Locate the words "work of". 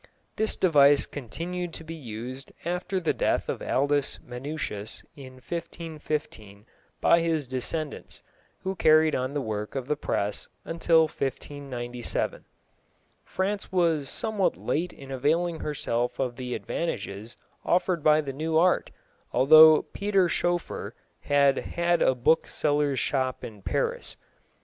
9.41-9.85